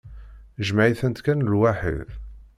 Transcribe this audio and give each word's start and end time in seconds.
Jmeɛ-itent 0.67 1.21
kan 1.25 1.45
lwaḥid. 1.49 2.09